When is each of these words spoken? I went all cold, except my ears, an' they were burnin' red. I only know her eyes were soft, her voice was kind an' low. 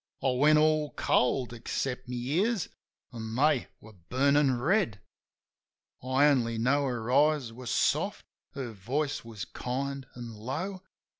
I 0.23 0.31
went 0.31 0.57
all 0.57 0.93
cold, 0.93 1.53
except 1.53 2.09
my 2.09 2.15
ears, 2.15 2.69
an' 3.13 3.35
they 3.35 3.67
were 3.79 3.93
burnin' 3.93 4.59
red. 4.59 4.99
I 6.01 6.25
only 6.25 6.57
know 6.57 6.85
her 6.87 7.11
eyes 7.11 7.53
were 7.53 7.67
soft, 7.67 8.25
her 8.53 8.71
voice 8.71 9.23
was 9.23 9.45
kind 9.45 10.07
an' 10.15 10.33
low. 10.33 10.81